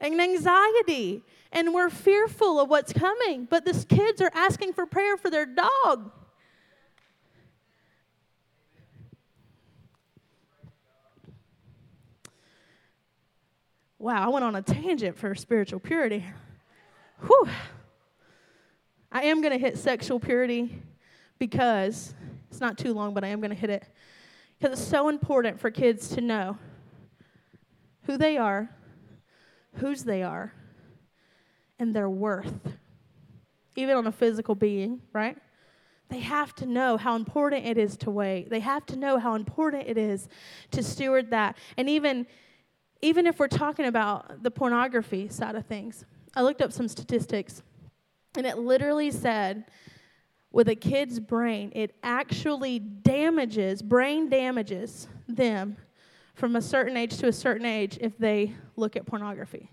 [0.00, 1.22] and anxiety,
[1.52, 3.46] and we're fearful of what's coming.
[3.48, 6.10] But these kids are asking for prayer for their dog.
[13.98, 16.24] Wow, I went on a tangent for spiritual purity.
[17.26, 17.48] Whew.
[19.10, 20.82] I am going to hit sexual purity
[21.38, 22.14] because
[22.50, 23.84] it's not too long, but I am going to hit it.
[24.58, 26.58] Because it's so important for kids to know
[28.02, 28.70] who they are,
[29.76, 30.52] whose they are,
[31.78, 32.76] and their worth,
[33.76, 35.38] even on a physical being, right?
[36.08, 38.50] They have to know how important it is to wait.
[38.50, 40.28] They have to know how important it is
[40.70, 41.56] to steward that.
[41.76, 42.26] And even
[43.02, 46.04] even if we're talking about the pornography side of things,
[46.34, 47.62] I looked up some statistics,
[48.36, 49.64] and it literally said
[50.50, 55.76] with a kid's brain, it actually damages, brain damages them
[56.34, 59.70] from a certain age to a certain age if they look at pornography.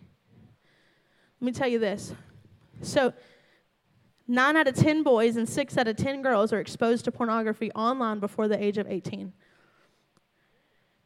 [1.40, 2.14] Let me tell you this.
[2.82, 3.14] So,
[4.28, 7.72] nine out of 10 boys and six out of 10 girls are exposed to pornography
[7.72, 9.34] online before the age of 18.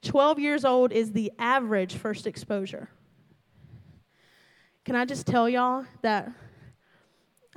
[0.02, 2.90] 12 years old is the average first exposure.
[4.86, 6.32] Can I just tell y'all that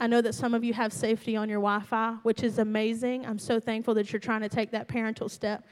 [0.01, 3.27] I know that some of you have safety on your Wi Fi, which is amazing.
[3.27, 5.67] I'm so thankful that you're trying to take that parental step.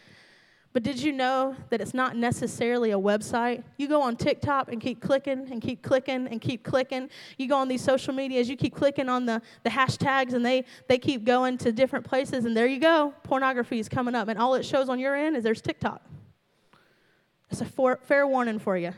[0.74, 3.64] But did you know that it's not necessarily a website?
[3.78, 7.09] You go on TikTok and keep clicking and keep clicking and keep clicking.
[7.38, 10.66] You go on these social medias, you keep clicking on the, the hashtags and they,
[10.88, 13.14] they keep going to different places, and there you go.
[13.24, 16.02] Pornography is coming up, and all it shows on your end is there's TikTok.
[17.50, 18.92] It's a for, fair warning for you.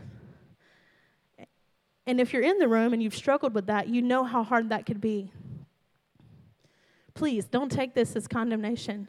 [2.06, 4.70] And if you're in the room and you've struggled with that, you know how hard
[4.70, 5.32] that could be.
[7.14, 9.06] Please don't take this as condemnation.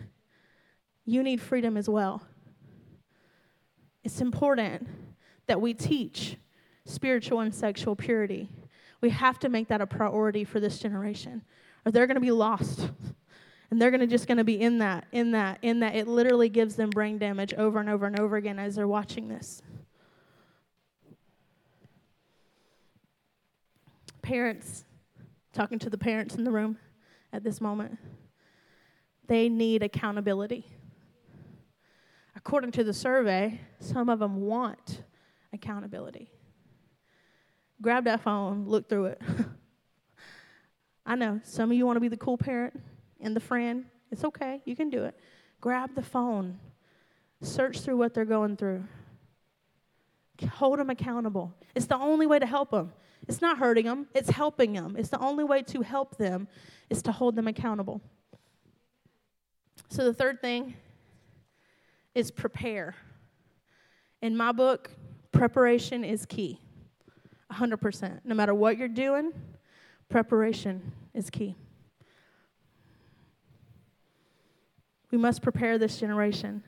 [1.06, 2.22] You need freedom as well.
[4.04, 4.88] It's important
[5.48, 6.38] that we teach
[6.86, 8.50] spiritual and sexual purity.
[9.02, 11.44] We have to make that a priority for this generation,
[11.86, 12.92] or they're going to be lost.
[13.72, 15.96] And they're going to just going to be in that, in that, in that.
[15.96, 19.30] It literally gives them brain damage over and over and over again as they're watching
[19.30, 19.62] this.
[24.22, 24.84] Parents,
[25.54, 26.78] talking to the parents in the room
[27.32, 27.98] at this moment,
[29.28, 30.66] they need accountability.
[32.36, 35.04] According to the survey, some of them want
[35.54, 36.30] accountability.
[37.82, 39.22] Grab that phone, look through it.
[41.06, 42.80] I know some of you want to be the cool parent
[43.22, 43.86] and the friend.
[44.12, 45.18] It's okay, you can do it.
[45.62, 46.60] Grab the phone,
[47.42, 48.84] search through what they're going through,
[50.50, 51.54] hold them accountable.
[51.76, 52.94] It's the only way to help them.
[53.28, 54.96] It's not hurting them, it's helping them.
[54.98, 56.48] It's the only way to help them
[56.90, 58.02] is to hold them accountable.
[59.90, 60.76] So the third thing
[62.16, 62.96] is prepare.
[64.22, 64.92] In my book,
[65.32, 66.60] preparation is key.
[67.52, 68.20] 100%.
[68.24, 69.32] No matter what you're doing,
[70.10, 71.56] preparation is key.
[75.12, 76.64] We must prepare this generation.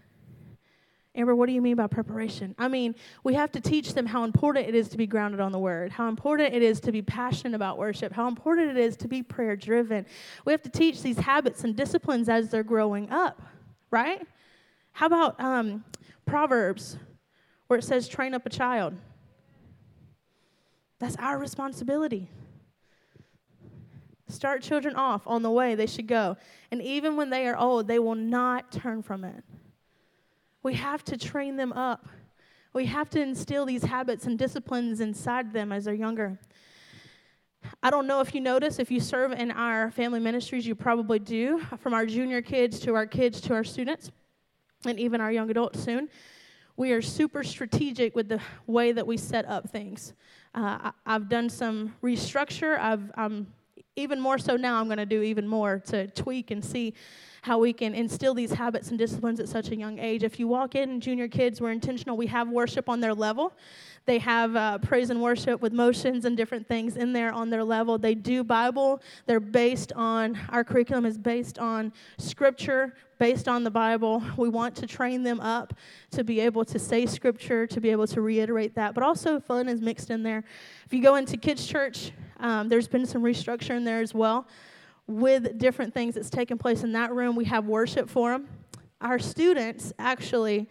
[1.15, 2.55] Amber, what do you mean by preparation?
[2.57, 5.51] I mean, we have to teach them how important it is to be grounded on
[5.51, 8.97] the word, how important it is to be passionate about worship, how important it is
[8.97, 10.07] to be prayer driven.
[10.43, 13.43] We have to teach these habits and disciplines as they're growing up,
[13.91, 14.25] right?
[14.93, 15.83] How about um,
[16.25, 16.97] Proverbs,
[17.67, 18.95] where it says, train up a child?
[20.97, 22.27] That's our responsibility.
[24.27, 26.37] Start children off on the way they should go.
[26.71, 29.43] And even when they are old, they will not turn from it.
[30.63, 32.07] We have to train them up.
[32.71, 36.39] We have to instill these habits and disciplines inside them as they're younger.
[37.81, 41.19] I don't know if you notice, if you serve in our family ministries, you probably
[41.19, 44.11] do, from our junior kids to our kids to our students,
[44.85, 46.09] and even our young adults soon.
[46.75, 50.13] We are super strategic with the way that we set up things.
[50.55, 52.79] Uh, I, have done some restructure.
[52.79, 53.47] I've, I'm
[53.95, 56.93] even more so now, I'm going to do even more to tweak and see
[57.43, 60.23] how we can instill these habits and disciplines at such a young age.
[60.23, 62.15] If you walk in, junior kids, we're intentional.
[62.15, 63.51] We have worship on their level.
[64.05, 67.65] They have uh, praise and worship with motions and different things in there on their
[67.65, 67.97] level.
[67.97, 69.01] They do Bible.
[69.25, 74.23] They're based on, our curriculum is based on scripture, based on the Bible.
[74.37, 75.73] We want to train them up
[76.11, 79.67] to be able to say scripture, to be able to reiterate that, but also fun
[79.67, 80.45] is mixed in there.
[80.85, 84.47] If you go into kids' church, um, there's been some restructure in there as well
[85.07, 87.35] with different things that's taken place in that room.
[87.35, 88.47] We have worship for them.
[89.01, 90.69] Our students actually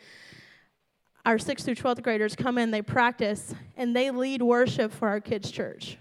[1.25, 5.21] our 6th through 12th graders come in, they practice, and they lead worship for our
[5.21, 5.97] kids' church.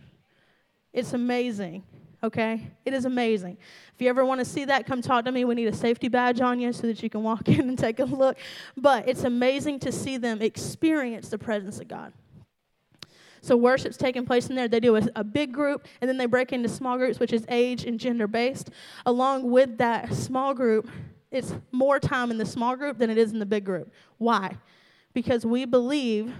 [0.93, 1.83] It's amazing,
[2.23, 2.71] okay?
[2.85, 3.57] It is amazing.
[3.93, 5.45] If you ever want to see that, come talk to me.
[5.45, 7.99] We need a safety badge on you so that you can walk in and take
[7.99, 8.37] a look.
[8.75, 12.13] But it's amazing to see them experience the presence of God.
[13.41, 14.67] So worship's taking place in there.
[14.67, 17.43] They do a, a, big group, and then they break into small groups, which is
[17.49, 18.69] age and gender based.
[19.05, 20.87] Along with that small group,
[21.31, 23.91] it's more time in the small group than it is in the big group.
[24.19, 24.57] Why?
[25.13, 26.33] Because we believe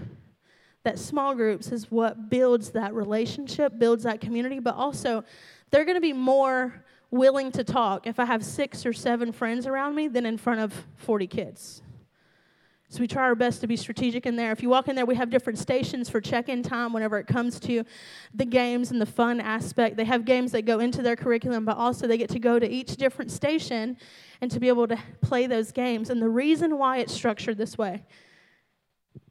[0.84, 5.24] that small groups is what builds that relationship, builds that community, but also
[5.70, 9.66] they're going to be more willing to talk if I have six or seven friends
[9.66, 11.82] around me than in front of 40 kids.
[12.92, 14.52] So we try our best to be strategic in there.
[14.52, 17.26] If you walk in there, we have different stations for check in time whenever it
[17.26, 17.84] comes to
[18.34, 19.96] the games and the fun aspect.
[19.96, 22.68] They have games that go into their curriculum, but also they get to go to
[22.68, 23.96] each different station
[24.42, 26.10] and to be able to play those games.
[26.10, 28.04] And the reason why it's structured this way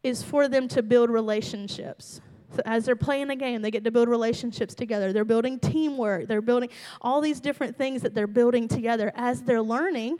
[0.02, 2.19] is for them to build relationships.
[2.56, 5.13] So as they're playing a game, they get to build relationships together.
[5.13, 6.28] They're building teamwork.
[6.28, 6.69] They're building
[7.00, 10.17] all these different things that they're building together as they're learning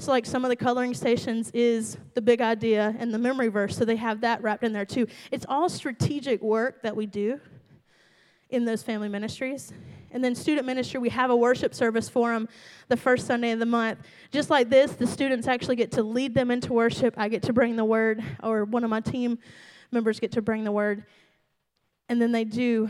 [0.00, 3.76] so, like some of the coloring stations is the big idea and the memory verse,
[3.76, 5.08] so they have that wrapped in there too.
[5.32, 7.40] It's all strategic work that we do
[8.50, 9.72] in those family ministries.
[10.12, 12.48] And then student ministry, we have a worship service for them
[12.86, 13.98] the first Sunday of the month.
[14.30, 17.14] Just like this, the students actually get to lead them into worship.
[17.18, 19.38] I get to bring the word, or one of my team
[19.90, 21.04] members get to bring the word.
[22.08, 22.88] And then they do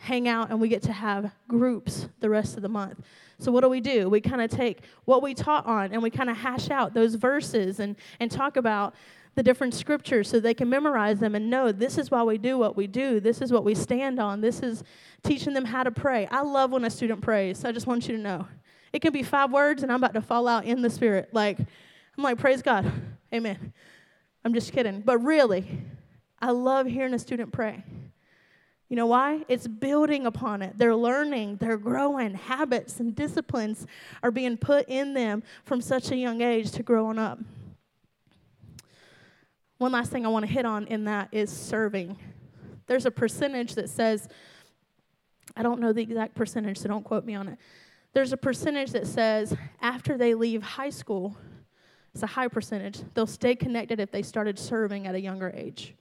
[0.00, 3.00] hang out, and we get to have groups the rest of the month.
[3.38, 4.08] So, what do we do?
[4.08, 7.14] We kind of take what we taught on and we kind of hash out those
[7.14, 8.94] verses and, and talk about
[9.34, 12.58] the different scriptures so they can memorize them and know this is why we do
[12.58, 13.20] what we do.
[13.20, 14.40] This is what we stand on.
[14.40, 14.82] This is
[15.22, 16.26] teaching them how to pray.
[16.26, 17.64] I love when a student prays.
[17.64, 18.48] I just want you to know.
[18.92, 21.28] It can be five words and I'm about to fall out in the spirit.
[21.32, 22.90] Like, I'm like, praise God.
[23.32, 23.72] Amen.
[24.44, 25.00] I'm just kidding.
[25.00, 25.66] But really,
[26.40, 27.84] I love hearing a student pray.
[28.90, 29.44] You know why?
[29.46, 30.76] It's building upon it.
[30.76, 32.34] They're learning, they're growing.
[32.34, 33.86] Habits and disciplines
[34.20, 37.38] are being put in them from such a young age to growing up.
[39.78, 42.18] One last thing I want to hit on in that is serving.
[42.88, 44.28] There's a percentage that says,
[45.56, 47.58] I don't know the exact percentage, so don't quote me on it.
[48.12, 51.36] There's a percentage that says after they leave high school,
[52.12, 55.94] it's a high percentage, they'll stay connected if they started serving at a younger age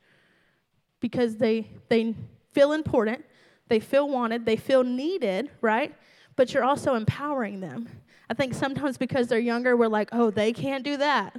[0.99, 2.15] because they, they
[2.53, 3.25] feel important,
[3.67, 5.95] they feel wanted, they feel needed, right?
[6.35, 7.87] But you're also empowering them.
[8.29, 11.35] I think sometimes because they're younger, we're like, oh, they can't do that.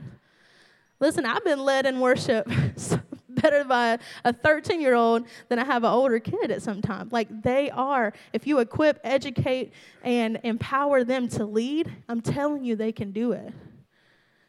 [0.98, 2.48] Listen, I've been led in worship
[3.28, 7.08] better by a 13 year old than I have an older kid at some time.
[7.10, 12.76] Like they are, if you equip, educate, and empower them to lead, I'm telling you
[12.76, 13.52] they can do it.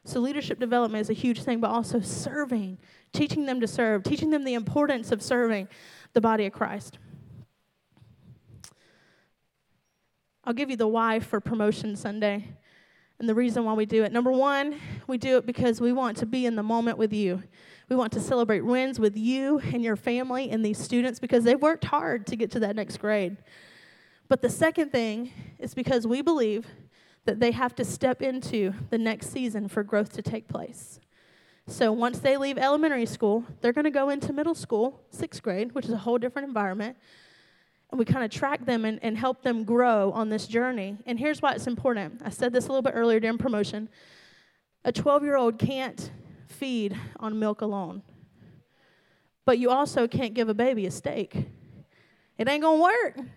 [0.04, 2.80] So, leadership development is a huge thing, but also serving,
[3.14, 5.68] teaching them to serve, teaching them the importance of serving
[6.14, 6.98] the body of Christ.
[10.44, 12.48] I'll give you the why for Promotion Sunday
[13.20, 14.12] and the reason why we do it.
[14.12, 17.44] Number one, we do it because we want to be in the moment with you.
[17.88, 21.62] We want to celebrate wins with you and your family and these students because they've
[21.62, 23.38] worked hard to get to that next grade.
[24.28, 26.66] But the second thing is because we believe
[27.26, 31.00] that they have to step into the next season for growth to take place.
[31.68, 35.74] So once they leave elementary school, they're going to go into middle school, sixth grade,
[35.74, 36.98] which is a whole different environment.
[37.92, 40.98] And we kind of track them and, and help them grow on this journey.
[41.06, 42.22] And here's why it's important.
[42.24, 43.90] I said this a little bit earlier during promotion.
[44.84, 46.12] A 12 year old can't
[46.48, 48.02] feed on milk alone,
[49.46, 51.36] but you also can't give a baby a steak.
[52.38, 53.28] It ain't going to work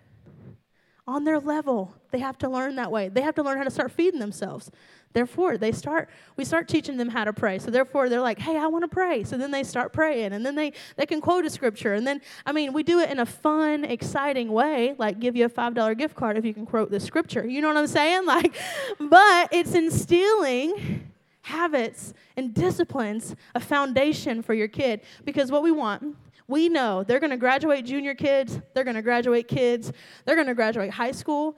[1.07, 1.93] on their level.
[2.11, 3.09] They have to learn that way.
[3.09, 4.71] They have to learn how to start feeding themselves.
[5.15, 7.57] Therefore, they start we start teaching them how to pray.
[7.57, 10.45] So therefore they're like, "Hey, I want to pray." So then they start praying and
[10.45, 11.93] then they they can quote a scripture.
[11.93, 15.45] And then I mean, we do it in a fun, exciting way, like give you
[15.45, 17.47] a $5 gift card if you can quote the scripture.
[17.47, 18.25] You know what I'm saying?
[18.35, 18.55] Like
[18.99, 21.09] but it's instilling
[21.43, 27.19] habits and disciplines, a foundation for your kid because what we want we know they're
[27.19, 29.91] going to graduate junior kids, they're going to graduate kids,
[30.25, 31.55] they're going to graduate high school,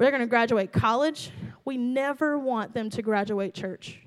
[0.00, 1.30] they're going to graduate college.
[1.64, 4.00] We never want them to graduate church.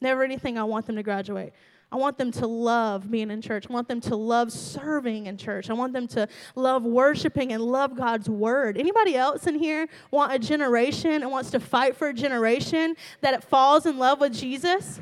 [0.00, 1.52] Never anything I want them to graduate.
[1.92, 3.66] I want them to love being in church.
[3.68, 5.70] I want them to love serving in church.
[5.70, 8.78] I want them to love worshiping and love God's word.
[8.78, 13.34] Anybody else in here want a generation and wants to fight for a generation that
[13.34, 15.00] it falls in love with Jesus?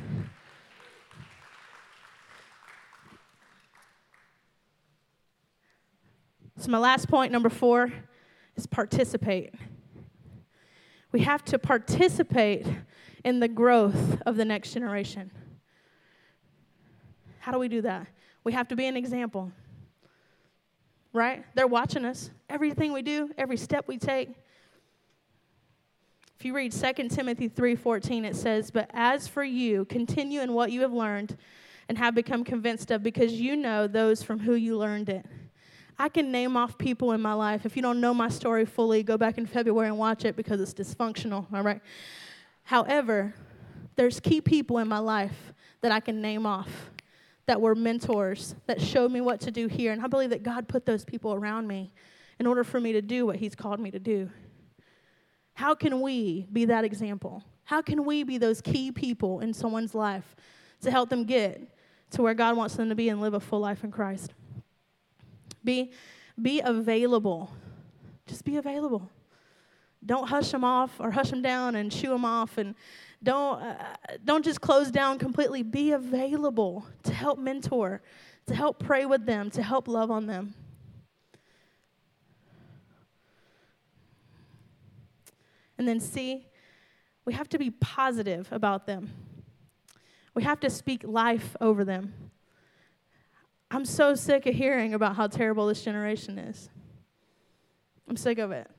[6.56, 7.92] So, my last point, number four,
[8.58, 9.54] is participate.
[11.12, 12.66] We have to participate
[13.24, 15.30] in the growth of the next generation.
[17.38, 18.08] How do we do that?
[18.44, 19.52] We have to be an example.
[21.12, 21.44] Right?
[21.54, 22.30] They're watching us.
[22.50, 24.30] Everything we do, every step we take.
[26.38, 30.70] If you read 2 Timothy 3:14 it says, "But as for you, continue in what
[30.70, 31.36] you have learned
[31.88, 35.26] and have become convinced of because you know those from who you learned it."
[35.98, 37.66] I can name off people in my life.
[37.66, 40.60] If you don't know my story fully, go back in February and watch it because
[40.60, 41.80] it's dysfunctional, all right?
[42.62, 43.34] However,
[43.96, 46.90] there's key people in my life that I can name off
[47.46, 49.90] that were mentors that showed me what to do here.
[49.90, 51.92] And I believe that God put those people around me
[52.38, 54.30] in order for me to do what He's called me to do.
[55.54, 57.42] How can we be that example?
[57.64, 60.36] How can we be those key people in someone's life
[60.82, 61.60] to help them get
[62.10, 64.34] to where God wants them to be and live a full life in Christ?
[65.68, 65.90] Be,
[66.40, 67.50] be available.
[68.26, 69.10] Just be available.
[70.06, 72.74] Don't hush them off or hush them down and shoo them off and
[73.22, 73.76] don't, uh,
[74.24, 75.62] don't just close down completely.
[75.62, 78.00] Be available to help mentor,
[78.46, 80.54] to help pray with them, to help love on them.
[85.76, 86.46] And then, see,
[87.26, 89.10] we have to be positive about them.
[90.32, 92.27] We have to speak life over them.
[93.70, 96.70] I'm so sick of hearing about how terrible this generation is.
[98.08, 98.70] I'm sick of it.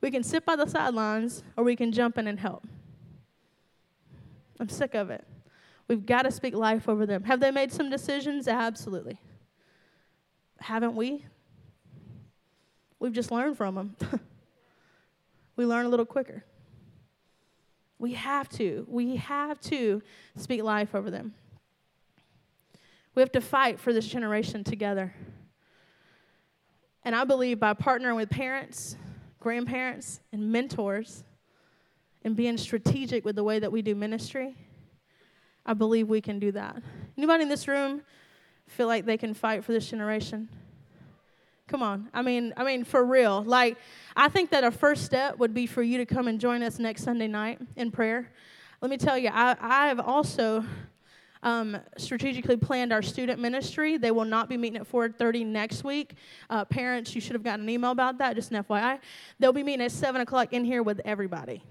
[0.00, 2.66] We can sit by the sidelines or we can jump in and help.
[4.60, 5.26] I'm sick of it.
[5.88, 7.24] We've got to speak life over them.
[7.24, 8.48] Have they made some decisions?
[8.48, 9.18] Absolutely.
[10.60, 11.24] Haven't we?
[12.98, 13.96] We've just learned from them.
[15.56, 16.44] we learn a little quicker.
[17.98, 18.86] We have to.
[18.88, 20.02] We have to
[20.36, 21.34] speak life over them.
[23.16, 25.14] We have to fight for this generation together.
[27.02, 28.96] And I believe by partnering with parents,
[29.40, 31.24] grandparents, and mentors,
[32.24, 34.54] and being strategic with the way that we do ministry,
[35.64, 36.82] I believe we can do that.
[37.16, 38.02] Anybody in this room
[38.68, 40.50] feel like they can fight for this generation?
[41.68, 42.10] Come on.
[42.12, 43.42] I mean, I mean for real.
[43.42, 43.78] Like
[44.14, 46.78] I think that a first step would be for you to come and join us
[46.78, 48.30] next Sunday night in prayer.
[48.82, 50.64] Let me tell you, I, I have also
[51.46, 53.96] um, strategically planned our student ministry.
[53.98, 56.14] They will not be meeting at 4:30 next week.
[56.50, 58.34] Uh, parents, you should have gotten an email about that.
[58.34, 58.98] Just an FYI.
[59.38, 61.62] They'll be meeting at 7 o'clock in here with everybody.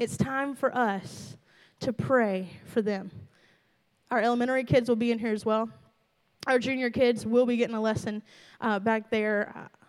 [0.00, 1.36] It's time for us
[1.80, 3.12] to pray for them.
[4.10, 5.70] Our elementary kids will be in here as well.
[6.48, 8.24] Our junior kids will be getting a lesson
[8.60, 9.86] uh, back there uh,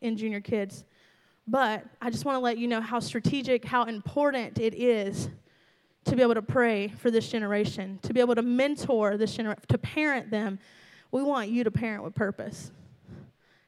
[0.00, 0.84] in junior kids.
[1.46, 5.28] But I just want to let you know how strategic, how important it is
[6.04, 9.62] to be able to pray for this generation, to be able to mentor this generation,
[9.68, 10.58] to parent them.
[11.10, 12.70] We want you to parent with purpose.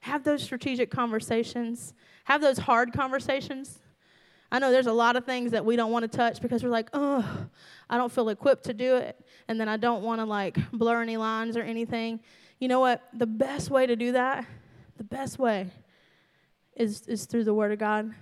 [0.00, 3.80] Have those strategic conversations, have those hard conversations.
[4.52, 6.70] I know there's a lot of things that we don't want to touch because we're
[6.70, 7.46] like, oh,
[7.90, 9.18] I don't feel equipped to do it.
[9.48, 12.20] And then I don't want to like blur any lines or anything.
[12.60, 13.02] You know what?
[13.12, 14.46] The best way to do that,
[14.96, 15.68] the best way
[16.76, 18.14] is, is through the Word of God.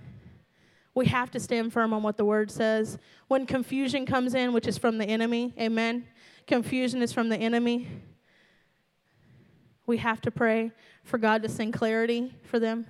[0.95, 2.97] We have to stand firm on what the Word says.
[3.27, 6.07] When confusion comes in, which is from the enemy, amen?
[6.47, 7.89] Confusion is from the enemy.
[9.85, 10.71] We have to pray
[11.03, 12.87] for God to send clarity for them.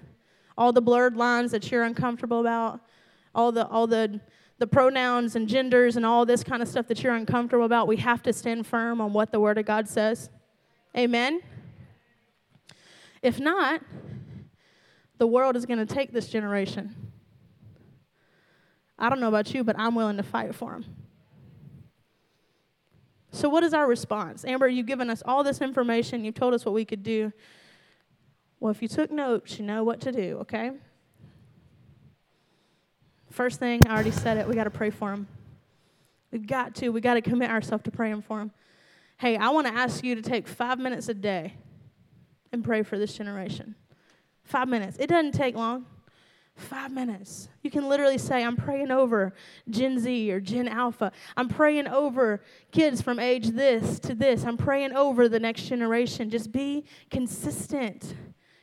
[0.57, 2.79] All the blurred lines that you're uncomfortable about,
[3.33, 4.21] all the all the
[4.59, 7.97] the pronouns and genders and all this kind of stuff that you're uncomfortable about, we
[7.97, 10.29] have to stand firm on what the Word of God says.
[10.95, 11.41] Amen?
[13.21, 13.81] If not,
[15.17, 17.04] the world is going to take this generation.
[18.97, 20.85] I don't know about you, but I'm willing to fight for them.
[23.31, 24.45] So, what is our response?
[24.45, 26.23] Amber, you've given us all this information.
[26.23, 27.33] You've told us what we could do.
[28.59, 30.71] Well, if you took notes, you know what to do, okay?
[33.29, 35.27] First thing, I already said it, we got to pray for them.
[36.31, 36.89] We've got to.
[36.89, 38.51] We got to commit ourselves to praying for them.
[39.17, 41.53] Hey, I want to ask you to take five minutes a day
[42.51, 43.75] and pray for this generation.
[44.43, 44.97] Five minutes.
[44.99, 45.85] It doesn't take long.
[46.55, 47.49] Five minutes.
[47.63, 49.33] You can literally say, I'm praying over
[49.69, 51.11] Gen Z or Gen Alpha.
[51.35, 52.41] I'm praying over
[52.71, 54.45] kids from age this to this.
[54.45, 56.29] I'm praying over the next generation.
[56.29, 58.15] Just be consistent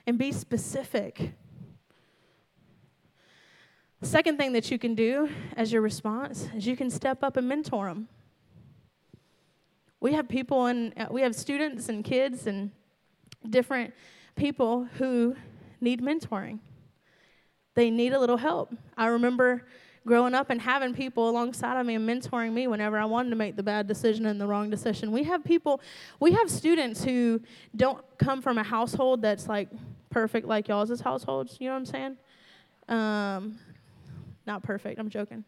[0.07, 1.35] and be specific.
[4.01, 7.47] Second thing that you can do as your response is you can step up and
[7.47, 8.09] mentor them.
[10.01, 12.73] We have people and uh, we have students and kids and
[13.49, 13.93] different
[14.35, 15.37] people who
[15.81, 16.59] need mentoring.
[17.75, 18.75] They need a little help.
[18.97, 19.65] I remember
[20.07, 23.37] growing up and having people alongside of me and mentoring me whenever I wanted to
[23.37, 25.13] make the bad decision and the wrong decision.
[25.13, 25.81] We have people,
[26.21, 27.41] we have students who
[27.77, 29.69] don't come from a household that's like
[30.11, 31.57] perfect like y'all's households.
[31.61, 32.17] You know what I'm saying?
[32.89, 33.59] Um,
[34.47, 35.45] not perfect, I'm joking.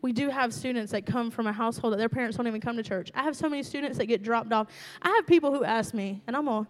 [0.00, 2.76] we do have students that come from a household that their parents don't even come
[2.76, 3.10] to church.
[3.14, 4.68] I have so many students that get dropped off.
[5.00, 6.66] I have people who ask me, and I'm to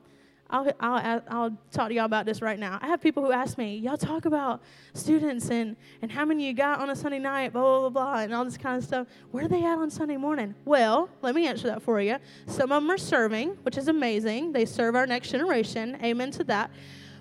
[0.50, 2.78] I'll, I'll, I'll talk to y'all about this right now.
[2.82, 6.52] I have people who ask me, y'all talk about students and, and how many you
[6.52, 9.06] got on a Sunday night, blah, blah, blah, blah, and all this kind of stuff.
[9.30, 10.54] Where are they at on Sunday morning?
[10.64, 12.18] Well, let me answer that for you.
[12.46, 14.52] Some of them are serving, which is amazing.
[14.52, 15.98] They serve our next generation.
[16.02, 16.70] Amen to that.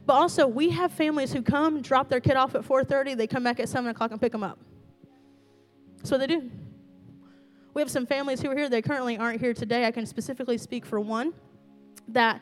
[0.05, 3.43] But also, we have families who come, drop their kid off at 4.30, they come
[3.43, 4.59] back at 7 o'clock and pick them up.
[5.97, 6.51] That's what they do.
[7.73, 8.69] We have some families who are here.
[8.69, 9.85] They currently aren't here today.
[9.85, 11.33] I can specifically speak for one
[12.09, 12.41] that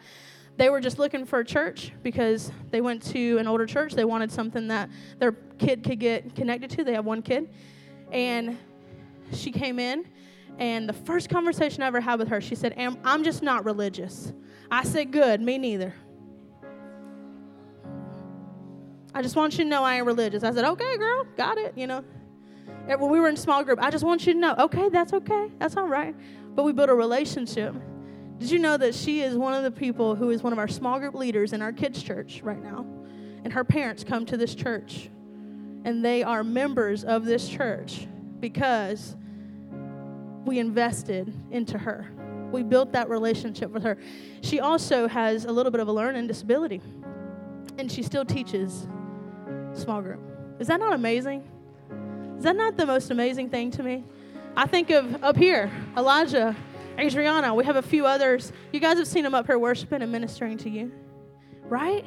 [0.58, 3.94] they were just looking for a church because they went to an older church.
[3.94, 6.84] They wanted something that their kid could get connected to.
[6.84, 7.50] They have one kid.
[8.12, 8.58] And
[9.32, 10.06] she came in,
[10.60, 14.34] and the first conversation I ever had with her, she said, I'm just not religious.
[14.70, 15.94] I said, Good, me neither.
[19.14, 20.44] I just want you to know I ain't religious.
[20.44, 22.04] I said, Okay, girl, got it, you know.
[22.86, 25.50] When we were in small group, I just want you to know, okay, that's okay,
[25.60, 26.16] that's all right.
[26.56, 27.76] But we built a relationship.
[28.42, 30.68] Did you know that she is one of the people who is one of our
[30.68, 32.88] small group leaders in our kids' church right now?
[33.44, 35.12] And her parents come to this church,
[35.86, 38.08] and they are members of this church
[38.40, 39.16] because
[40.44, 42.12] we invested into her.
[42.52, 43.96] We built that relationship with her.
[44.42, 46.82] She also has a little bit of a learning disability,
[47.78, 48.88] and she still teaches
[49.74, 50.20] small group.
[50.58, 51.48] Is that not amazing?
[52.40, 54.04] Is that not the most amazing thing to me?
[54.58, 56.56] I think of up here, Elijah
[57.02, 58.52] Adriana, we have a few others.
[58.72, 60.92] You guys have seen them up here worshiping and ministering to you,
[61.64, 62.06] right?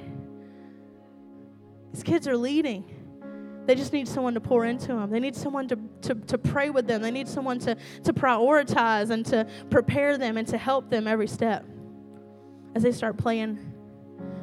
[1.93, 2.85] These kids are leading.
[3.67, 5.11] They just need someone to pour into them.
[5.11, 7.03] They need someone to, to, to pray with them.
[7.03, 11.29] They need someone to, to prioritize and to prepare them and to help them every
[11.29, 11.65] step
[12.75, 13.57] as they start playing.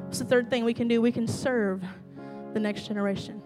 [0.05, 1.01] What's the third thing we can do?
[1.01, 1.83] We can serve
[2.53, 3.41] the next generation.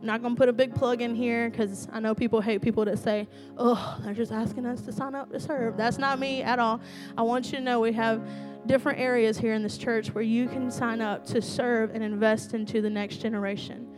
[0.00, 2.62] I'm not going to put a big plug in here because I know people hate
[2.62, 3.26] people that say,
[3.56, 5.76] oh, they're just asking us to sign up to serve.
[5.76, 6.80] That's not me at all.
[7.16, 8.22] I want you to know we have
[8.66, 12.54] different areas here in this church where you can sign up to serve and invest
[12.54, 13.88] into the next generation.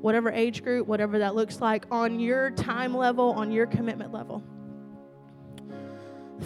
[0.00, 4.42] Whatever age group, whatever that looks like, on your time level, on your commitment level.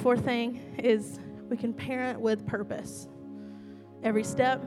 [0.02, 3.08] Fourth thing is we can parent with purpose.
[4.02, 4.60] Every step,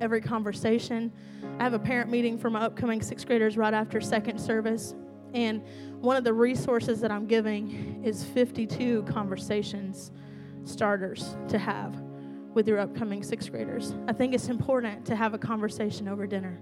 [0.00, 1.12] every conversation.
[1.58, 4.94] I have a parent meeting for my upcoming sixth graders right after second service.
[5.34, 5.62] And
[6.00, 10.10] one of the resources that I'm giving is 52 conversations
[10.64, 11.94] starters to have
[12.54, 13.94] with your upcoming sixth graders.
[14.08, 16.58] I think it's important to have a conversation over dinner.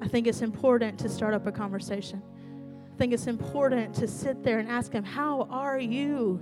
[0.00, 2.22] I think it's important to start up a conversation.
[2.92, 6.40] I think it's important to sit there and ask them, How are you?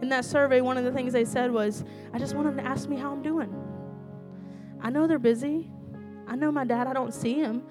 [0.00, 2.64] In that survey, one of the things they said was, I just want them to
[2.64, 3.52] ask me how I'm doing.
[4.82, 5.70] I know they're busy.
[6.26, 7.62] I know my dad, I don't see him,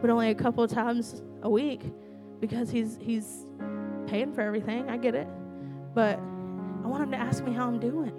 [0.00, 1.82] but only a couple times a week
[2.40, 3.46] because he's he's
[4.06, 4.88] paying for everything.
[4.88, 5.26] I get it.
[5.94, 8.12] But I want him to ask me how I'm doing.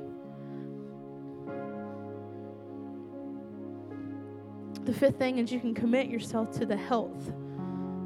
[4.83, 7.31] The fifth thing is you can commit yourself to the health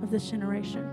[0.04, 0.90] of this generation.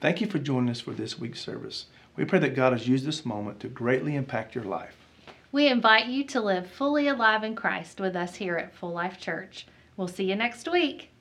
[0.00, 1.86] Thank you for joining us for this week's service.
[2.16, 5.01] We pray that God has used this moment to greatly impact your life.
[5.52, 9.20] We invite you to live fully alive in Christ with us here at Full Life
[9.20, 9.66] Church.
[9.98, 11.11] We'll see you next week.